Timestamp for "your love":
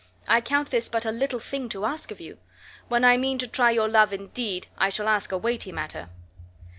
3.69-4.11